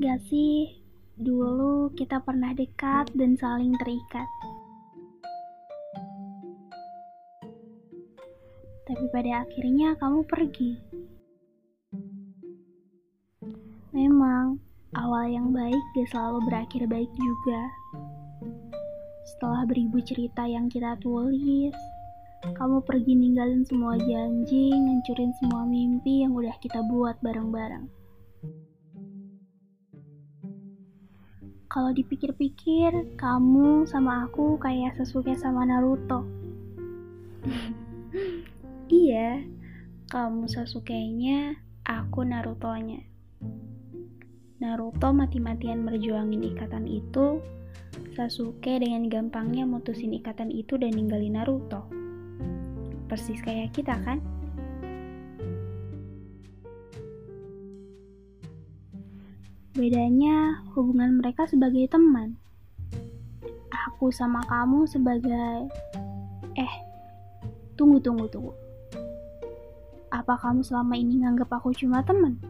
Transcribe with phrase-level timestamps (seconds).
[0.00, 0.80] gak sih,
[1.20, 4.24] dulu kita pernah dekat dan saling terikat.
[8.88, 10.72] Tapi pada akhirnya kamu pergi.
[13.92, 14.56] Memang,
[14.96, 17.60] awal yang baik gak selalu berakhir baik juga.
[19.36, 21.76] Setelah beribu cerita yang kita tulis,
[22.56, 27.97] kamu pergi ninggalin semua janji, ngancurin semua mimpi yang udah kita buat bareng-bareng.
[31.68, 36.24] Kalau dipikir-pikir, kamu sama aku kayak Sasuke sama Naruto.
[38.88, 39.44] iya,
[40.08, 43.04] kamu Sasuke-nya, aku Naruto-nya.
[44.58, 47.44] Naruto mati-matian merjuangin ikatan itu,
[48.16, 51.98] Sasuke dengan gampangnya mutusin ikatan itu dan ninggalin Naruto
[53.08, 54.20] persis kayak kita kan?
[59.78, 62.34] Bedanya hubungan mereka sebagai teman.
[63.70, 65.70] Aku sama kamu sebagai
[66.58, 66.74] eh
[67.78, 68.50] tunggu tunggu tunggu.
[70.10, 72.42] Apa kamu selama ini nganggap aku cuma teman?